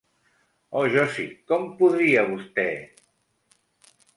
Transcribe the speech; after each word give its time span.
Oh 0.79 0.85
Josie, 0.95 1.35
com 1.53 1.67
podria 1.81 2.25
vostè? 2.33 2.67